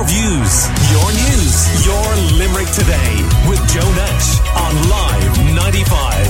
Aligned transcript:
Your 0.00 0.08
views, 0.08 0.64
your 0.90 1.12
news, 1.12 1.84
your 1.84 2.16
Limerick 2.38 2.70
today 2.72 3.20
with 3.46 3.60
Joe 3.68 3.92
Nash 3.92 4.40
on 4.56 4.88
Live 4.88 5.38
95. 5.54 6.26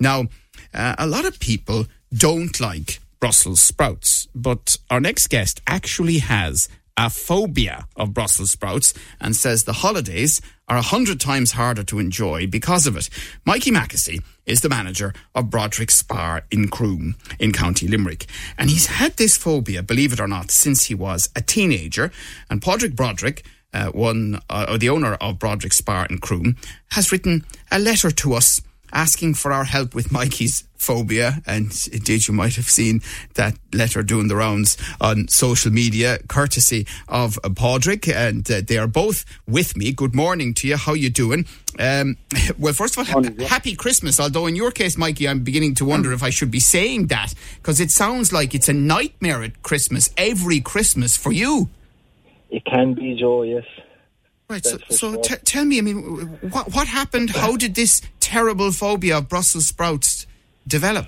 Now, 0.00 0.26
uh, 0.74 0.96
a 0.98 1.06
lot 1.06 1.26
of 1.26 1.38
people 1.38 1.86
don't 2.12 2.58
like 2.58 2.98
Brussels 3.20 3.60
sprouts, 3.60 4.26
but 4.34 4.76
our 4.90 4.98
next 4.98 5.28
guest 5.28 5.60
actually 5.64 6.18
has 6.18 6.68
a 6.96 7.10
phobia 7.10 7.86
of 7.96 8.14
Brussels 8.14 8.52
sprouts 8.52 8.94
and 9.20 9.34
says 9.34 9.64
the 9.64 9.72
holidays 9.74 10.40
are 10.68 10.76
a 10.76 10.82
hundred 10.82 11.18
times 11.18 11.52
harder 11.52 11.82
to 11.84 11.98
enjoy 11.98 12.46
because 12.46 12.86
of 12.86 12.96
it. 12.96 13.08
Mikey 13.44 13.70
Mackesy 13.70 14.22
is 14.46 14.60
the 14.60 14.68
manager 14.68 15.12
of 15.34 15.50
Broderick 15.50 15.90
Spar 15.90 16.44
in 16.50 16.68
Croom 16.68 17.16
in 17.38 17.52
County 17.52 17.88
Limerick. 17.88 18.26
And 18.56 18.70
he's 18.70 18.86
had 18.86 19.16
this 19.16 19.36
phobia, 19.36 19.82
believe 19.82 20.12
it 20.12 20.20
or 20.20 20.28
not, 20.28 20.50
since 20.50 20.84
he 20.84 20.94
was 20.94 21.28
a 21.34 21.40
teenager. 21.40 22.12
And 22.48 22.62
Padraig 22.62 22.94
Broderick, 22.94 23.44
uh, 23.72 23.88
one, 23.88 24.40
uh, 24.48 24.66
or 24.68 24.78
the 24.78 24.90
owner 24.90 25.14
of 25.14 25.38
Broderick 25.38 25.72
Spar 25.72 26.06
in 26.06 26.18
Croom, 26.18 26.56
has 26.92 27.10
written 27.10 27.44
a 27.70 27.78
letter 27.78 28.10
to 28.10 28.34
us 28.34 28.60
asking 28.92 29.34
for 29.34 29.52
our 29.52 29.64
help 29.64 29.94
with 29.94 30.12
Mikey's 30.12 30.64
phobia. 30.80 31.42
And 31.46 31.72
indeed, 31.92 32.26
you 32.26 32.34
might 32.34 32.56
have 32.56 32.68
seen 32.68 33.02
that 33.34 33.56
letter 33.72 34.02
doing 34.02 34.28
the 34.28 34.36
rounds 34.36 34.76
on 35.00 35.28
social 35.28 35.70
media, 35.70 36.18
courtesy 36.28 36.86
of 37.08 37.38
Padraig. 37.54 38.08
And 38.08 38.50
uh, 38.50 38.62
they 38.66 38.78
are 38.78 38.86
both 38.86 39.24
with 39.46 39.76
me. 39.76 39.92
Good 39.92 40.14
morning 40.14 40.54
to 40.54 40.68
you. 40.68 40.76
How 40.76 40.94
you 40.94 41.10
doing? 41.10 41.46
Um, 41.78 42.16
well, 42.58 42.72
first 42.72 42.96
of 42.98 43.08
all, 43.14 43.22
ha- 43.22 43.46
happy 43.46 43.74
Christmas. 43.74 44.18
Although 44.18 44.46
in 44.46 44.56
your 44.56 44.70
case, 44.70 44.96
Mikey, 44.96 45.28
I'm 45.28 45.44
beginning 45.44 45.74
to 45.76 45.84
wonder 45.84 46.12
if 46.12 46.22
I 46.22 46.30
should 46.30 46.50
be 46.50 46.60
saying 46.60 47.08
that 47.08 47.34
because 47.56 47.78
it 47.80 47.90
sounds 47.90 48.32
like 48.32 48.54
it's 48.54 48.68
a 48.68 48.72
nightmare 48.74 49.42
at 49.42 49.62
Christmas, 49.62 50.10
every 50.16 50.60
Christmas 50.60 51.16
for 51.16 51.32
you. 51.32 51.68
It 52.50 52.64
can 52.64 52.94
be, 52.94 53.16
Joe, 53.18 53.42
yes. 53.42 53.64
Right. 54.50 54.66
So, 54.66 54.78
That's 54.78 54.98
so 54.98 55.22
t- 55.22 55.36
tell 55.44 55.64
me, 55.64 55.78
I 55.78 55.80
mean, 55.80 55.96
what 56.50 56.74
what 56.74 56.88
happened? 56.88 57.30
How 57.30 57.56
did 57.56 57.76
this 57.76 58.02
terrible 58.18 58.72
phobia 58.72 59.18
of 59.18 59.28
Brussels 59.28 59.68
sprouts 59.68 60.26
develop? 60.66 61.06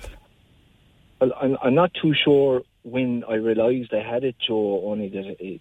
Well, 1.19 1.33
I'm, 1.41 1.57
I'm 1.61 1.75
not 1.75 1.91
too 2.01 2.13
sure 2.23 2.61
when 2.83 3.25
I 3.27 3.35
realised 3.35 3.93
I 3.93 4.01
had 4.01 4.23
it, 4.23 4.35
Joe, 4.47 4.83
only 4.85 5.09
that 5.09 5.25
it, 5.25 5.59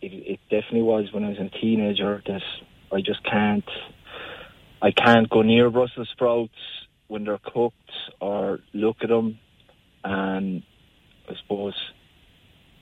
it, 0.00 0.12
it 0.12 0.40
definitely 0.48 0.82
was 0.82 1.12
when 1.12 1.22
I 1.22 1.28
was 1.28 1.38
a 1.38 1.50
teenager 1.60 2.22
that 2.26 2.42
I 2.90 3.02
just 3.02 3.22
can't, 3.24 3.68
I 4.80 4.90
can't 4.90 5.28
go 5.28 5.42
near 5.42 5.68
Brussels 5.68 6.08
sprouts 6.12 6.54
when 7.08 7.24
they're 7.24 7.40
cooked 7.44 7.92
or 8.20 8.60
look 8.72 8.96
at 9.02 9.10
them. 9.10 9.38
And 10.02 10.62
I 11.28 11.34
suppose 11.42 11.74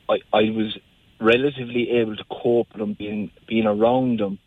I, 0.08 0.19
I 0.33 0.50
was 0.50 0.78
relatively 1.20 1.91
able 1.91 2.17
to 2.17 2.25
cope 2.31 2.69
with 2.72 2.81
them 2.81 2.95
being, 2.95 3.31
being 3.47 3.67
around 3.67 4.20
them, 4.20 4.39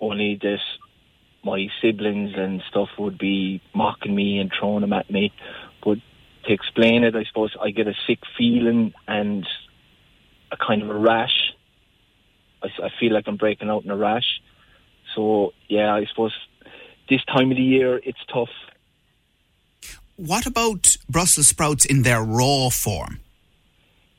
only 0.00 0.38
this, 0.40 0.60
my 1.44 1.68
siblings 1.80 2.32
and 2.36 2.62
stuff 2.68 2.88
would 2.98 3.18
be 3.18 3.60
mocking 3.74 4.14
me 4.14 4.38
and 4.38 4.50
throwing 4.58 4.82
them 4.82 4.92
at 4.92 5.10
me. 5.10 5.32
But 5.84 5.98
to 6.44 6.52
explain 6.52 7.04
it, 7.04 7.16
I 7.16 7.24
suppose 7.24 7.54
I 7.60 7.70
get 7.70 7.86
a 7.88 7.94
sick 8.06 8.18
feeling 8.36 8.92
and 9.06 9.46
a 10.50 10.56
kind 10.56 10.82
of 10.82 10.90
a 10.90 10.98
rash. 10.98 11.54
I 12.62 12.90
feel 13.00 13.12
like 13.12 13.24
I'm 13.26 13.36
breaking 13.36 13.70
out 13.70 13.84
in 13.84 13.90
a 13.90 13.96
rash. 13.96 14.40
So 15.16 15.52
yeah, 15.68 15.92
I 15.94 16.04
suppose 16.06 16.32
this 17.08 17.24
time 17.24 17.50
of 17.50 17.56
the 17.56 17.62
year 17.62 18.00
it's 18.04 18.24
tough. 18.32 18.48
What 20.16 20.46
about 20.46 20.96
Brussels 21.08 21.48
sprouts 21.48 21.84
in 21.84 22.02
their 22.02 22.22
raw 22.22 22.68
form? 22.68 23.20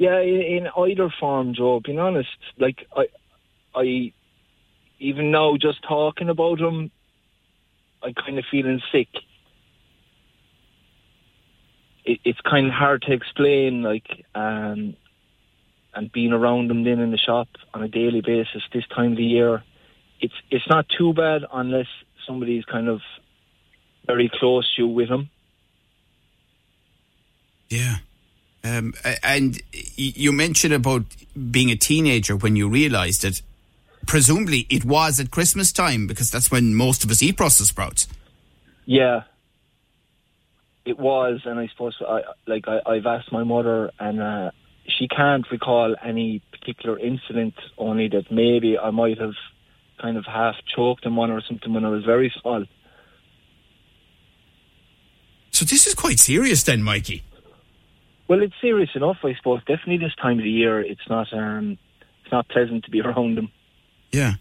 Yeah, 0.03 0.19
in, 0.19 0.41
in 0.41 0.67
either 0.67 1.07
form, 1.17 1.53
Joe. 1.55 1.79
Being 1.79 1.97
honest, 1.97 2.27
like 2.59 2.85
I, 2.93 3.05
I, 3.73 4.11
even 4.99 5.31
now 5.31 5.55
just 5.55 5.81
talking 5.87 6.27
about 6.27 6.59
them, 6.59 6.91
I'm 8.03 8.13
kind 8.13 8.37
of 8.37 8.43
feeling 8.51 8.81
sick. 8.91 9.07
It, 12.03 12.19
it's 12.25 12.41
kind 12.41 12.67
of 12.67 12.73
hard 12.73 13.03
to 13.03 13.13
explain, 13.13 13.81
like, 13.81 14.25
um, 14.35 14.97
and 15.95 16.11
being 16.11 16.33
around 16.33 16.69
them 16.69 16.83
then 16.83 16.99
in 16.99 17.11
the 17.11 17.17
shop 17.17 17.47
on 17.73 17.81
a 17.81 17.87
daily 17.87 18.19
basis 18.19 18.61
this 18.73 18.83
time 18.93 19.13
of 19.13 19.17
the 19.17 19.23
year, 19.23 19.63
it's 20.19 20.33
it's 20.51 20.67
not 20.67 20.85
too 20.97 21.13
bad 21.13 21.43
unless 21.53 21.87
somebody's 22.27 22.65
kind 22.65 22.89
of 22.89 22.99
very 24.05 24.29
close 24.37 24.69
to 24.75 24.81
you 24.81 24.87
with 24.89 25.07
them. 25.07 25.29
Yeah. 27.69 27.99
Um, 28.63 28.93
and 29.21 29.61
you 29.95 30.31
mentioned 30.31 30.73
about 30.73 31.03
being 31.51 31.69
a 31.69 31.75
teenager 31.75 32.35
when 32.35 32.55
you 32.55 32.69
realised 32.69 33.25
it. 33.25 33.41
Presumably, 34.05 34.65
it 34.69 34.85
was 34.85 35.19
at 35.19 35.31
Christmas 35.31 35.71
time 35.71 36.07
because 36.07 36.29
that's 36.29 36.49
when 36.49 36.75
most 36.75 37.03
of 37.03 37.11
us 37.11 37.21
eat 37.21 37.37
Brussels 37.37 37.69
sprouts. 37.69 38.07
Yeah, 38.85 39.23
it 40.85 40.99
was, 40.99 41.41
and 41.45 41.59
I 41.59 41.67
suppose 41.67 41.95
I 42.01 42.21
like 42.45 42.67
I, 42.67 42.79
I've 42.85 43.05
asked 43.05 43.31
my 43.31 43.43
mother, 43.43 43.91
and 43.99 44.21
uh, 44.21 44.51
she 44.87 45.07
can't 45.07 45.49
recall 45.51 45.95
any 46.03 46.41
particular 46.51 46.99
incident. 46.99 47.53
Only 47.77 48.09
that 48.09 48.31
maybe 48.31 48.77
I 48.77 48.91
might 48.91 49.19
have 49.19 49.35
kind 50.01 50.17
of 50.17 50.25
half 50.25 50.55
choked 50.75 51.05
on 51.05 51.15
one 51.15 51.31
or 51.31 51.41
something 51.41 51.73
when 51.73 51.85
I 51.85 51.89
was 51.89 52.03
very 52.03 52.33
small. 52.41 52.65
So 55.51 55.63
this 55.65 55.87
is 55.87 55.93
quite 55.93 56.19
serious, 56.19 56.63
then, 56.63 56.83
Mikey. 56.83 57.23
Well, 58.33 58.41
it's 58.41 58.55
serious 58.61 58.89
enough, 58.95 59.17
I 59.23 59.35
suppose. 59.35 59.59
Definitely 59.59 59.99
this 59.99 60.15
time 60.19 60.39
of 60.39 60.43
the 60.43 60.49
year, 60.49 60.81
it's 60.81 61.07
not 61.07 61.31
um, 61.33 61.77
it's 62.23 62.31
not 62.31 62.49
pleasant 62.49 62.83
to 62.85 62.89
be 62.89 62.99
around 63.07 63.37
them. 63.37 63.51
Yeah. 64.11 64.33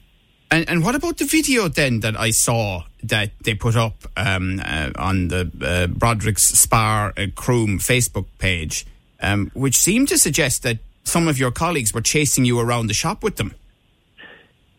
And 0.50 0.66
and 0.66 0.82
what 0.82 0.94
about 0.94 1.19
the 1.19 1.26
video 1.26 1.69
then 1.69 2.00
that 2.00 2.19
I 2.19 2.30
saw 2.30 2.84
that 3.03 3.32
they 3.44 3.54
put 3.54 3.76
up 3.76 4.04
um, 4.16 4.62
uh, 4.64 4.92
on 4.97 5.28
the 5.28 5.50
uh, 5.60 5.88
Broderick's 5.88 6.48
Spar 6.58 7.12
uh, 7.19 7.26
Croom 7.34 7.78
Facebook 7.78 8.25
page, 8.38 8.86
um, 9.20 9.50
which 9.53 9.76
seemed 9.76 10.09
to 10.09 10.16
suggest 10.16 10.62
that 10.62 10.78
some 11.04 11.28
of 11.28 11.38
your 11.38 11.50
colleagues 11.50 11.92
were 11.92 12.00
chasing 12.00 12.47
you 12.47 12.59
around 12.60 12.86
the 12.86 12.94
shop 12.94 13.22
with 13.22 13.36
them. 13.36 13.54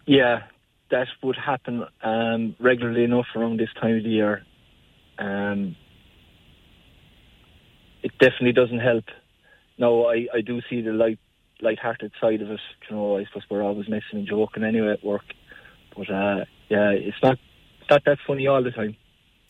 Yeah, 0.07 0.41
that 0.89 1.05
would 1.21 1.37
happen 1.37 1.85
um, 2.01 2.55
regularly 2.59 3.03
enough 3.03 3.27
around 3.35 3.59
this 3.59 3.69
time 3.79 3.95
of 3.95 4.03
the 4.03 4.09
year. 4.09 4.43
Um, 5.19 5.75
it 8.03 8.11
definitely 8.19 8.51
doesn't 8.53 8.79
help. 8.79 9.05
No, 9.77 10.05
I, 10.07 10.27
I 10.33 10.41
do 10.41 10.61
see 10.69 10.81
the 10.81 10.91
light 10.91 11.19
light-hearted 11.61 12.11
side 12.19 12.41
of 12.41 12.51
it. 12.51 12.59
You 12.89 12.95
know, 12.95 13.17
I 13.17 13.25
suppose 13.25 13.43
we're 13.49 13.63
always 13.63 13.87
messing 13.87 14.19
and 14.19 14.27
joking 14.27 14.63
anyway 14.63 14.89
at 14.89 15.03
work. 15.03 15.23
But 15.95 16.09
uh, 16.09 16.45
yeah, 16.69 16.89
it's 16.91 17.17
not 17.23 17.39
not 17.89 18.03
that 18.05 18.17
funny 18.27 18.47
all 18.47 18.63
the 18.63 18.71
time. 18.71 18.95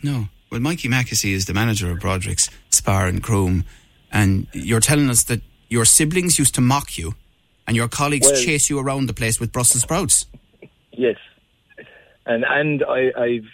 No. 0.02 0.28
Well, 0.52 0.62
Mikey 0.62 0.88
Mackesy 0.88 1.34
is 1.34 1.46
the 1.46 1.54
manager 1.54 1.90
of 1.90 2.00
Broderick's 2.00 2.50
Spar 2.70 3.08
and 3.08 3.24
Croom, 3.24 3.66
and 4.12 4.48
you're 4.54 4.80
telling 4.80 5.10
us 5.10 5.24
that 5.24 5.42
your 5.68 5.86
siblings 5.86 6.38
used 6.38 6.54
to 6.56 6.62
mock 6.62 6.98
you, 6.98 7.16
and 7.68 7.76
your 7.76 7.88
colleagues 7.88 8.28
Well- 8.32 8.44
chase 8.44 8.70
you 8.70 8.80
around 8.80 9.08
the 9.08 9.14
place 9.14 9.40
with 9.40 9.52
Brussels 9.52 9.82
sprouts. 9.82 10.28
Yes, 10.92 11.18
and 12.28 12.46
and 12.48 12.84
I, 12.84 13.12
I've 13.18 13.50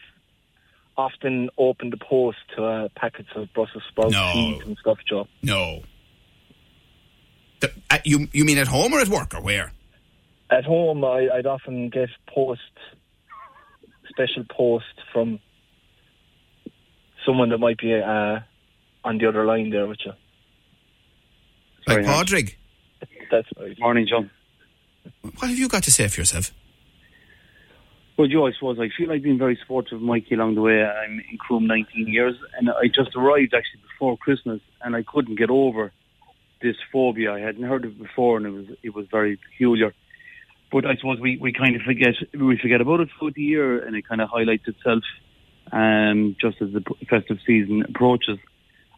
often 0.99 1.49
opened 1.57 1.93
the 1.93 1.97
post 1.97 2.37
to 2.55 2.63
uh, 2.65 2.87
packets 2.95 3.29
of 3.35 3.51
Brussels 3.53 3.83
sprouts, 3.89 4.13
No. 4.13 4.31
seeds 4.33 4.63
and 4.67 4.77
stuff, 4.77 4.97
Joe. 5.09 5.27
No. 5.41 5.81
The, 7.61 7.71
uh, 7.89 7.97
you 8.03 8.27
you 8.33 8.43
mean 8.45 8.57
at 8.57 8.67
home 8.67 8.93
or 8.93 8.99
at 8.99 9.07
work 9.07 9.33
or 9.33 9.41
where? 9.41 9.71
At 10.51 10.65
home, 10.65 11.03
I, 11.05 11.29
I'd 11.35 11.45
often 11.45 11.89
get 11.89 12.09
post, 12.27 12.73
special 14.09 14.43
post 14.49 14.95
from 15.13 15.39
someone 17.25 17.49
that 17.49 17.59
might 17.59 17.77
be 17.77 17.93
uh, 17.93 18.39
on 19.03 19.17
the 19.19 19.27
other 19.27 19.45
line 19.45 19.69
there 19.69 19.87
with 19.87 19.99
you. 20.05 20.13
Like 21.87 21.95
Sorry, 21.95 22.03
no. 22.03 22.11
Padraig. 22.11 22.55
That's 23.31 23.47
right. 23.59 23.77
Morning, 23.79 24.07
John. 24.09 24.29
What 25.21 25.49
have 25.49 25.57
you 25.59 25.67
got 25.69 25.83
to 25.83 25.91
say 25.91 26.07
for 26.07 26.19
yourself? 26.21 26.51
Well, 28.19 28.27
Joe, 28.27 28.47
I 28.47 28.51
suppose 28.51 28.77
I 28.81 28.89
feel 28.97 29.13
I've 29.13 29.23
been 29.23 29.37
very 29.37 29.57
supportive 29.61 29.93
of 29.93 30.01
Mikey 30.01 30.35
along 30.35 30.55
the 30.55 30.61
way. 30.61 30.83
I'm 30.83 31.21
in 31.31 31.37
Croom 31.37 31.67
19 31.67 32.05
years, 32.09 32.35
and 32.57 32.69
I 32.69 32.87
just 32.87 33.15
arrived 33.15 33.53
actually 33.53 33.79
before 33.89 34.17
Christmas, 34.17 34.59
and 34.81 34.93
I 34.93 35.03
couldn't 35.03 35.39
get 35.39 35.49
over 35.49 35.93
this 36.61 36.75
phobia. 36.91 37.31
I 37.31 37.39
hadn't 37.39 37.63
heard 37.63 37.85
of 37.85 37.91
it 37.91 37.97
before, 37.97 38.35
and 38.35 38.45
it 38.45 38.49
was 38.49 38.65
it 38.83 38.93
was 38.93 39.05
very 39.09 39.37
peculiar. 39.37 39.93
But 40.69 40.85
I 40.85 40.97
suppose 40.97 41.21
we, 41.21 41.37
we 41.37 41.53
kind 41.53 41.77
of 41.77 41.81
forget 41.83 42.15
we 42.37 42.57
forget 42.57 42.81
about 42.81 42.99
it 42.99 43.07
throughout 43.17 43.35
the 43.35 43.41
year, 43.41 43.81
and 43.85 43.95
it 43.95 44.05
kind 44.05 44.19
of 44.19 44.27
highlights 44.27 44.67
itself 44.67 45.03
um, 45.71 46.35
just 46.41 46.61
as 46.61 46.73
the 46.73 46.83
festive 47.09 47.37
season 47.47 47.85
approaches. 47.87 48.37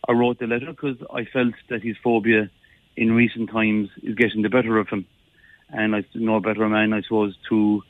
I 0.10 0.14
wrote 0.14 0.40
the 0.40 0.48
letter 0.48 0.72
because 0.72 0.98
I 1.14 1.26
felt 1.26 1.54
that 1.70 1.84
his 1.84 1.96
phobia 2.04 2.50
in 2.98 3.12
recent 3.12 3.52
times 3.52 3.90
is 4.02 4.16
getting 4.16 4.42
the 4.42 4.50
better 4.50 4.80
of 4.80 4.88
him, 4.88 5.06
and 5.70 5.96
I 5.96 6.06
no 6.16 6.40
better 6.40 6.68
man, 6.68 6.92
I 6.92 7.04
suppose, 7.04 7.36
to 7.50 7.84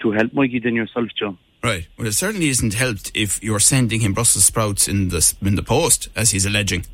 to 0.00 0.12
help 0.12 0.32
Mikey 0.32 0.60
than 0.60 0.74
yourself, 0.74 1.08
John. 1.18 1.38
Right. 1.62 1.88
Well, 1.98 2.06
it 2.06 2.12
certainly 2.12 2.48
isn't 2.48 2.74
helped 2.74 3.10
if 3.14 3.42
you're 3.42 3.60
sending 3.60 4.00
him 4.00 4.12
Brussels 4.14 4.44
sprouts 4.44 4.86
in 4.86 5.08
the 5.08 5.34
in 5.42 5.56
the 5.56 5.62
post, 5.62 6.08
as 6.14 6.30
he's 6.30 6.46
alleging. 6.46 6.86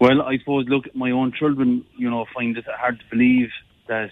Well, 0.00 0.22
I 0.22 0.38
suppose, 0.38 0.66
look, 0.68 0.94
my 0.94 1.10
own 1.10 1.32
children, 1.32 1.84
you 1.96 2.08
know, 2.08 2.24
find 2.34 2.56
it 2.56 2.64
hard 2.66 3.00
to 3.00 3.04
believe 3.10 3.48
that 3.88 4.10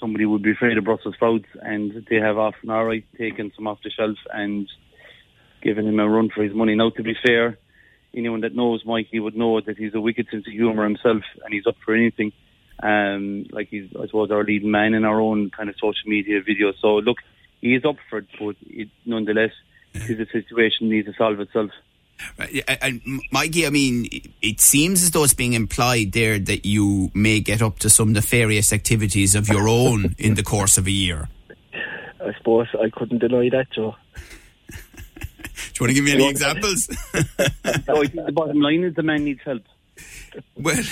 somebody 0.00 0.24
would 0.24 0.42
be 0.42 0.52
afraid 0.52 0.78
of 0.78 0.84
Brussels 0.84 1.14
sprouts, 1.14 1.46
and 1.60 2.06
they 2.08 2.16
have 2.16 2.38
often, 2.38 2.70
all 2.70 2.84
right, 2.84 3.04
taken 3.18 3.52
some 3.54 3.66
off 3.66 3.78
the 3.84 3.90
shelf 3.90 4.16
and 4.32 4.68
given 5.62 5.86
him 5.86 5.98
a 5.98 6.08
run 6.08 6.30
for 6.34 6.42
his 6.42 6.54
money. 6.54 6.74
Now, 6.74 6.90
to 6.90 7.02
be 7.02 7.14
fair, 7.22 7.58
anyone 8.14 8.40
that 8.40 8.54
knows 8.54 8.84
Mikey 8.86 9.20
would 9.20 9.36
know 9.36 9.60
that 9.60 9.76
he's 9.76 9.94
a 9.94 10.00
wicked 10.00 10.28
sense 10.30 10.46
of 10.46 10.52
humour 10.52 10.84
himself, 10.84 11.22
and 11.44 11.52
he's 11.52 11.66
up 11.66 11.76
for 11.84 11.94
anything. 11.94 12.32
Um, 12.82 13.46
like 13.50 13.68
he's, 13.68 13.90
I 14.00 14.06
suppose, 14.06 14.30
our 14.30 14.44
leading 14.44 14.70
man 14.70 14.94
in 14.94 15.04
our 15.04 15.20
own 15.20 15.50
kind 15.50 15.68
of 15.68 15.74
social 15.74 16.06
media 16.08 16.40
videos. 16.40 16.74
So, 16.80 16.96
look, 16.96 17.18
he 17.60 17.74
is 17.74 17.84
up 17.84 17.96
for 18.08 18.18
it, 18.18 18.26
but 18.38 18.56
it, 18.66 18.88
nonetheless, 19.04 19.52
it 19.94 20.10
is 20.10 20.20
a 20.20 20.30
situation 20.30 20.88
needs 20.88 21.06
to 21.06 21.14
solve 21.14 21.40
itself. 21.40 21.70
Right, 22.38 22.64
And 22.82 23.00
Mikey, 23.30 23.66
I 23.66 23.70
mean, 23.70 24.08
it 24.42 24.60
seems 24.60 25.02
as 25.02 25.12
though 25.12 25.24
it's 25.24 25.34
being 25.34 25.52
implied 25.52 26.12
there 26.12 26.38
that 26.38 26.66
you 26.66 27.10
may 27.14 27.40
get 27.40 27.62
up 27.62 27.78
to 27.80 27.90
some 27.90 28.12
nefarious 28.12 28.72
activities 28.72 29.34
of 29.34 29.48
your 29.48 29.68
own 29.68 30.14
in 30.18 30.34
the 30.34 30.42
course 30.42 30.78
of 30.78 30.86
a 30.86 30.90
year. 30.90 31.28
I 32.20 32.32
suppose 32.36 32.66
I 32.74 32.90
couldn't 32.90 33.18
deny 33.18 33.48
that, 33.50 33.70
Joe. 33.70 33.94
Do 34.70 34.74
you 34.74 35.80
want 35.80 35.90
to 35.90 35.94
give 35.94 36.04
me 36.04 36.12
any 36.12 36.28
examples? 36.28 36.88
no, 37.14 38.02
I 38.02 38.06
think 38.06 38.26
the 38.26 38.32
bottom 38.32 38.60
line 38.60 38.82
is 38.82 38.94
the 38.94 39.02
man 39.02 39.24
needs 39.24 39.40
help. 39.44 39.62
Well, 40.56 40.82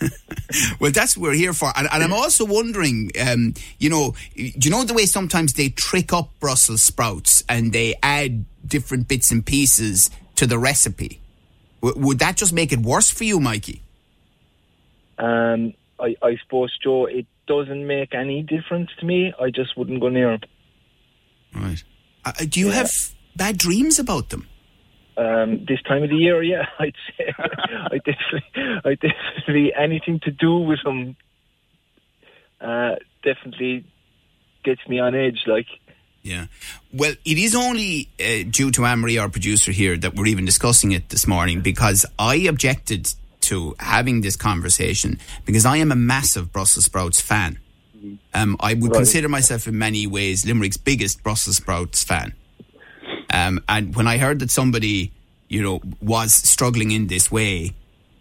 well, 0.80 0.90
that's 0.90 1.16
what 1.16 1.28
we're 1.28 1.34
here 1.34 1.52
for. 1.52 1.70
And, 1.76 1.86
and 1.92 2.02
I'm 2.02 2.12
also 2.12 2.44
wondering, 2.44 3.10
um, 3.20 3.54
you 3.78 3.90
know, 3.90 4.14
do 4.34 4.50
you 4.60 4.70
know 4.70 4.84
the 4.84 4.94
way 4.94 5.04
sometimes 5.06 5.52
they 5.52 5.68
trick 5.68 6.12
up 6.12 6.30
Brussels 6.40 6.82
sprouts 6.82 7.42
and 7.48 7.72
they 7.72 7.94
add 8.02 8.44
different 8.66 9.06
bits 9.08 9.30
and 9.30 9.44
pieces 9.44 10.10
to 10.36 10.46
the 10.46 10.58
recipe? 10.58 11.20
W- 11.82 12.04
would 12.06 12.18
that 12.20 12.36
just 12.36 12.52
make 12.52 12.72
it 12.72 12.80
worse 12.80 13.10
for 13.10 13.24
you, 13.24 13.38
Mikey? 13.38 13.82
Um, 15.18 15.74
I, 16.00 16.16
I 16.22 16.36
suppose, 16.42 16.76
Joe, 16.82 17.06
it 17.06 17.26
doesn't 17.46 17.86
make 17.86 18.14
any 18.14 18.42
difference 18.42 18.90
to 19.00 19.06
me. 19.06 19.32
I 19.40 19.50
just 19.50 19.76
wouldn't 19.76 20.00
go 20.00 20.08
near 20.08 20.38
them. 20.38 20.48
Right. 21.54 21.82
Uh, 22.24 22.32
do 22.48 22.60
you 22.60 22.68
Yeah. 22.68 22.74
have 22.74 22.90
bad 23.36 23.56
dreams 23.58 23.98
about 23.98 24.30
them? 24.30 24.48
Um, 25.18 25.64
this 25.66 25.80
time 25.82 26.02
of 26.02 26.10
the 26.10 26.16
year, 26.16 26.42
yeah, 26.42 26.66
I'd 26.78 26.94
say 27.16 27.32
I 27.38 27.98
definitely, 27.98 28.44
I 28.84 28.94
definitely 28.94 29.72
anything 29.74 30.20
to 30.20 30.30
do 30.30 30.58
with 30.58 30.82
them 30.84 31.16
uh, 32.60 32.96
definitely 33.22 33.84
gets 34.64 34.80
me 34.88 34.98
on 34.98 35.14
edge. 35.14 35.44
Like, 35.46 35.66
Yeah. 36.22 36.46
Well, 36.92 37.14
it 37.24 37.38
is 37.38 37.54
only 37.54 38.08
uh, 38.20 38.48
due 38.50 38.70
to 38.72 38.84
Anne-Marie, 38.84 39.18
our 39.18 39.28
producer 39.28 39.72
here, 39.72 39.96
that 39.96 40.14
we're 40.14 40.26
even 40.26 40.44
discussing 40.44 40.92
it 40.92 41.08
this 41.10 41.26
morning 41.26 41.60
because 41.60 42.04
I 42.18 42.36
objected 42.36 43.08
to 43.42 43.76
having 43.78 44.22
this 44.22 44.34
conversation 44.36 45.18
because 45.44 45.64
I 45.64 45.76
am 45.76 45.92
a 45.92 45.96
massive 45.96 46.52
Brussels 46.52 46.84
sprouts 46.86 47.20
fan. 47.20 47.58
Um, 48.34 48.56
I 48.60 48.74
would 48.74 48.90
Right. 48.90 48.96
consider 48.98 49.28
myself 49.28 49.66
in 49.66 49.78
many 49.78 50.06
ways 50.06 50.44
Limerick's 50.44 50.76
biggest 50.76 51.22
Brussels 51.22 51.56
sprouts 51.56 52.04
fan. 52.04 52.34
Um, 53.36 53.60
and 53.68 53.94
when 53.94 54.08
I 54.08 54.16
heard 54.16 54.38
that 54.38 54.50
somebody, 54.50 55.12
you 55.48 55.62
know, 55.62 55.80
was 56.00 56.32
struggling 56.34 56.90
in 56.90 57.08
this 57.08 57.30
way, 57.30 57.74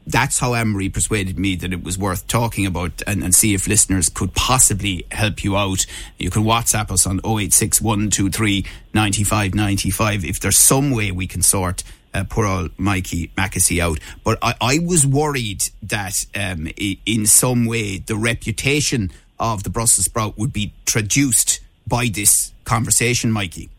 that's 0.05 0.39
how 0.39 0.53
Anne-Marie 0.53 0.89
persuaded 0.89 1.39
me 1.39 1.55
that 1.55 1.71
it 1.71 1.83
was 1.83 1.97
worth 1.97 2.27
talking 2.27 2.65
about 2.65 3.01
and, 3.07 3.23
and 3.23 3.33
see 3.33 3.53
if 3.53 3.65
listeners 3.67 4.09
could 4.09 4.35
possibly 4.35 5.05
help 5.11 5.43
you 5.43 5.55
out. 5.55 5.85
You 6.19 6.29
can 6.29 6.43
WhatsApp 6.43 6.91
us 6.91 7.07
on 7.07 7.21
086 7.25 7.81
123 7.81 8.65
9595 8.93 10.25
if 10.25 10.39
there's 10.41 10.59
some 10.59 10.91
way 10.91 11.11
we 11.11 11.27
can 11.27 11.41
sort 11.41 11.83
uh, 12.13 12.25
poor 12.29 12.45
old 12.45 12.71
Mikey 12.77 13.29
Mackesy 13.37 13.79
out. 13.81 13.99
But 14.23 14.37
I, 14.41 14.55
I 14.59 14.79
was 14.79 15.07
worried 15.07 15.63
that 15.83 16.25
um, 16.35 16.67
in 16.77 17.25
some 17.25 17.65
way 17.65 17.97
the 17.97 18.15
reputation 18.17 19.11
of 19.39 19.63
the 19.63 19.69
Brussels 19.69 20.05
sprout 20.05 20.37
would 20.37 20.53
be 20.53 20.73
traduced 20.85 21.61
by 21.87 22.09
this 22.13 22.51
conversation, 22.65 23.31
Mikey. 23.31 23.69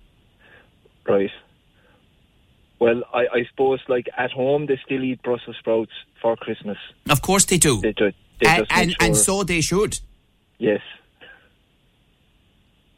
Right. 1.08 1.30
Well, 2.78 3.02
I, 3.12 3.20
I 3.32 3.44
suppose, 3.50 3.80
like 3.88 4.08
at 4.16 4.30
home, 4.32 4.66
they 4.66 4.78
still 4.84 5.02
eat 5.02 5.22
Brussels 5.22 5.56
sprouts 5.58 5.92
for 6.20 6.36
Christmas. 6.36 6.76
Of 7.08 7.22
course 7.22 7.44
they 7.46 7.56
do. 7.58 7.80
They 7.80 7.92
do. 7.92 8.12
They 8.40 8.46
and, 8.48 8.66
and, 8.70 8.96
and 9.00 9.16
so 9.16 9.42
they 9.44 9.62
should. 9.62 9.98
yes, 10.58 10.82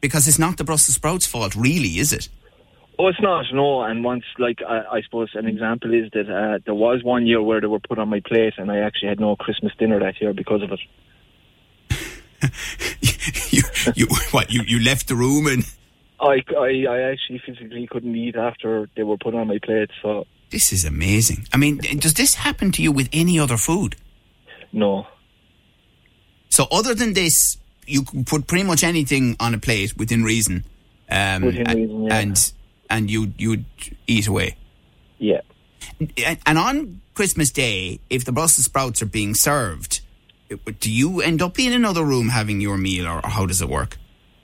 Because 0.01 0.27
it's 0.27 0.39
not 0.39 0.57
the 0.57 0.65
Brussels 0.65 0.95
sprouts' 0.95 1.25
fault, 1.25 1.55
really, 1.55 1.99
is 1.99 2.11
it? 2.11 2.27
Oh, 2.97 3.07
it's 3.07 3.21
not. 3.21 3.45
No, 3.53 3.81
and 3.83 4.03
once, 4.03 4.25
like, 4.37 4.59
I, 4.67 4.97
I 4.97 5.01
suppose 5.01 5.29
an 5.33 5.45
example 5.45 5.93
is 5.93 6.11
that 6.11 6.29
uh, 6.29 6.59
there 6.65 6.75
was 6.75 7.01
one 7.01 7.25
year 7.25 7.41
where 7.41 7.61
they 7.61 7.67
were 7.67 7.79
put 7.79 7.97
on 7.97 8.09
my 8.09 8.19
plate, 8.19 8.55
and 8.57 8.69
I 8.69 8.79
actually 8.79 9.07
had 9.07 9.21
no 9.21 9.37
Christmas 9.37 9.71
dinner 9.79 9.97
that 10.01 10.19
year 10.19 10.33
because 10.33 10.61
of 10.61 10.71
it. 10.73 10.79
you, 13.51 13.61
you, 13.95 14.07
what, 14.31 14.51
you, 14.51 14.63
you 14.67 14.83
left 14.83 15.07
the 15.07 15.15
room 15.15 15.47
and 15.47 15.63
I, 16.21 16.43
I, 16.57 16.85
I 16.89 17.01
actually 17.11 17.41
physically 17.45 17.87
couldn't 17.89 18.15
eat 18.15 18.35
after 18.35 18.89
they 18.95 19.03
were 19.03 19.17
put 19.17 19.35
on 19.35 19.47
my 19.47 19.59
plate. 19.63 19.89
So 20.01 20.25
this 20.51 20.71
is 20.73 20.85
amazing. 20.85 21.47
I 21.53 21.57
mean, 21.57 21.77
does 21.77 22.13
this 22.13 22.35
happen 22.35 22.71
to 22.73 22.81
you 22.81 22.91
with 22.91 23.09
any 23.13 23.39
other 23.39 23.57
food? 23.57 23.95
no, 24.71 25.07
So, 26.49 26.67
other 26.71 26.93
than 26.93 27.13
this, 27.13 27.57
you 27.87 28.03
can 28.03 28.23
put 28.25 28.47
pretty 28.47 28.63
much 28.63 28.83
anything 28.83 29.35
on 29.39 29.53
a 29.53 29.57
plate 29.59 29.97
within 29.97 30.23
reason, 30.23 30.63
um, 31.09 31.43
Within 31.43 31.67
and, 31.67 31.75
reason, 31.79 32.03
yeah. 32.05 32.19
and 32.19 32.53
and 32.89 33.09
you 33.11 33.33
you'd 33.37 33.65
eat 34.07 34.27
away. 34.27 34.57
yeah. 35.19 35.41
And, 35.99 36.37
and 36.45 36.57
on 36.57 37.01
Christmas 37.13 37.51
Day, 37.51 37.99
if 38.09 38.25
the 38.25 38.31
Brussels 38.31 38.65
sprouts 38.65 39.01
are 39.01 39.05
being 39.07 39.33
served, 39.33 40.01
do 40.79 40.91
you 40.91 41.21
end 41.21 41.41
up 41.41 41.57
in 41.59 41.71
another 41.73 42.03
room 42.03 42.29
having 42.29 42.59
your 42.61 42.77
meal, 42.77 43.07
or 43.07 43.21
how 43.23 43.45
does 43.45 43.61
it 43.61 43.69
work? 43.69 43.97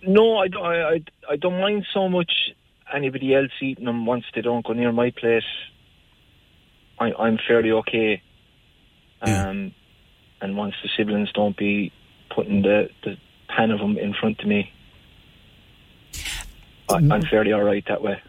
No, 0.07 0.38
I 0.38 0.48
don't. 0.48 0.66
I, 0.66 0.90
I, 0.90 1.02
I 1.31 1.36
don't 1.36 1.60
mind 1.60 1.86
so 1.94 2.10
much 2.10 2.31
anybody 2.94 3.34
else 3.34 3.52
eating 3.62 3.86
them 3.86 4.06
once 4.06 4.25
they 4.34 4.42
don't 4.42 4.66
go 4.66 4.74
near 4.74 4.92
my 4.92 5.12
place. 5.12 5.44
I, 7.00 7.12
I'm 7.18 7.38
fairly 7.48 7.72
okay. 7.72 8.22
Yeah. 9.25 9.50
Um, 9.50 9.74
and 10.42 10.56
once 10.56 10.75
the 10.84 10.90
siblings 10.96 11.31
don't 11.34 11.57
be 11.57 11.92
putting 12.34 12.62
the, 12.62 12.90
the 13.04 13.18
pan 13.48 13.72
of 13.72 13.80
them 13.80 13.98
in 13.98 14.13
front 14.13 14.40
of 14.40 14.48
me, 14.48 14.72
I, 16.90 16.96
I'm 16.96 17.22
fairly 17.24 17.51
all 17.51 17.63
right 17.63 17.84
that 17.88 18.01
way. 18.01 18.22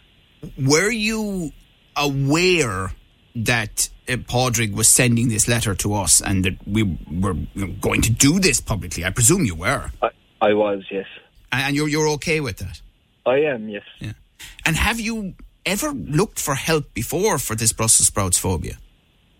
Were 0.58 0.90
you 0.90 1.52
aware 1.96 2.93
that 3.34 3.88
uh, 4.08 4.17
Padraig 4.29 4.75
was 4.75 4.88
sending 4.88 5.29
this 5.29 5.49
letter 5.49 5.75
to 5.75 5.94
us 5.94 6.20
and 6.20 6.44
that 6.44 6.67
we 6.67 6.99
were 7.11 7.34
going 7.81 8.00
to 8.02 8.11
do 8.11 8.38
this 8.38 8.61
publicly? 8.61 9.05
I 9.05 9.11
presume 9.11 9.44
you 9.44 9.55
were, 9.55 9.90
I, 10.03 10.10
I 10.41 10.55
was, 10.55 10.84
yes. 10.91 11.06
And 11.53 11.76
you're 11.76 11.88
you're 11.88 12.08
okay 12.08 12.41
with 12.41 12.58
that. 12.58 12.81
I 13.24 13.38
am, 13.38 13.69
yes. 13.69 13.82
Yeah. 13.98 14.12
And 14.65 14.76
have 14.76 15.00
you 15.00 15.34
ever 15.65 15.91
looked 15.91 16.41
for 16.41 16.55
help 16.55 16.94
before 16.94 17.38
for 17.38 17.56
this 17.56 17.72
Brussels 17.72 18.06
sprouts 18.06 18.38
phobia? 18.38 18.79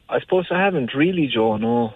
I 0.09 0.21
suppose 0.21 0.47
I 0.51 0.61
haven't 0.61 0.95
really, 0.95 1.29
Joe. 1.33 1.57
No. 1.57 1.95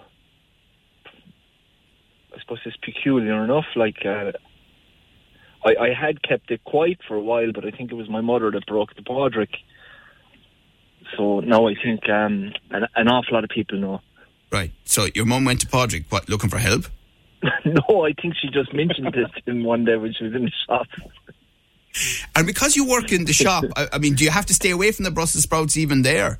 I 2.33 2.39
suppose 2.39 2.59
it's 2.65 2.77
peculiar 2.77 3.43
enough. 3.43 3.65
Like, 3.75 4.05
uh, 4.05 4.31
I, 5.65 5.75
I 5.75 5.93
had 5.93 6.21
kept 6.23 6.49
it 6.51 6.63
quiet 6.63 6.99
for 7.07 7.15
a 7.15 7.21
while, 7.21 7.51
but 7.53 7.65
I 7.65 7.71
think 7.71 7.91
it 7.91 7.95
was 7.95 8.09
my 8.09 8.21
mother 8.21 8.51
that 8.51 8.65
broke 8.65 8.95
the 8.95 9.03
Padraig. 9.03 9.49
So 11.17 11.41
now 11.41 11.67
I 11.67 11.75
think 11.75 12.09
um, 12.09 12.53
an, 12.69 12.87
an 12.95 13.07
awful 13.09 13.33
lot 13.33 13.43
of 13.43 13.49
people 13.49 13.79
know. 13.79 14.01
Right. 14.51 14.71
So 14.85 15.07
your 15.13 15.25
mum 15.25 15.45
went 15.45 15.61
to 15.61 15.67
Padraig, 15.67 16.05
what, 16.09 16.29
looking 16.29 16.49
for 16.49 16.57
help? 16.57 16.85
no, 17.65 18.05
I 18.05 18.13
think 18.13 18.35
she 18.41 18.49
just 18.49 18.73
mentioned 18.73 19.13
this 19.13 19.29
to 19.45 19.51
him 19.51 19.63
one 19.63 19.85
day 19.85 19.97
when 19.97 20.13
she 20.13 20.25
was 20.25 20.33
in 20.35 20.45
the 20.45 20.51
shop. 20.67 20.87
And 22.35 22.47
because 22.47 22.75
you 22.75 22.85
work 22.87 23.11
in 23.11 23.25
the 23.25 23.33
shop, 23.33 23.65
I, 23.75 23.89
I 23.93 23.97
mean, 23.97 24.15
do 24.15 24.23
you 24.23 24.29
have 24.29 24.45
to 24.45 24.53
stay 24.53 24.69
away 24.69 24.91
from 24.91 25.03
the 25.03 25.11
Brussels 25.11 25.43
sprouts 25.43 25.75
even 25.75 26.03
there? 26.03 26.39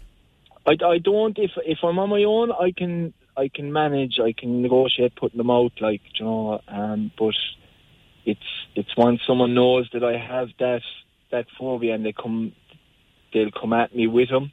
I, 0.66 0.78
I 0.86 0.98
don't. 1.00 1.38
If 1.38 1.52
if 1.66 1.80
I'm 1.84 2.00
on 2.00 2.10
my 2.10 2.24
own, 2.24 2.52
I 2.52 2.72
can 2.72 3.14
I 3.36 3.50
can 3.54 3.74
manage. 3.74 4.20
I 4.20 4.34
can 4.34 4.62
negotiate 4.62 5.16
putting 5.16 5.38
them 5.38 5.50
out, 5.50 5.74
like 5.82 6.02
you 6.18 6.26
know. 6.26 6.62
Um, 6.68 7.12
but 7.18 7.34
it's 8.26 8.40
it's 8.76 8.96
once 8.96 9.22
someone 9.28 9.54
knows 9.54 9.90
that 9.94 10.04
I 10.04 10.18
have 10.18 10.50
that 10.60 10.84
that 11.32 11.48
phobia 11.58 11.96
and 11.96 12.06
they 12.06 12.14
come, 12.14 12.54
they'll 13.34 13.52
come 13.52 13.74
at 13.74 13.96
me 13.96 14.08
with 14.08 14.30
them. 14.30 14.52